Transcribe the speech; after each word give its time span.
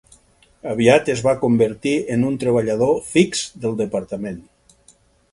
Aviat 0.69 1.09
es 1.13 1.19
va 1.25 1.33
convertir 1.43 1.93
en 2.15 2.23
un 2.29 2.39
treballador 2.43 2.95
fix 3.11 3.43
del 3.67 3.77
departament. 3.83 4.41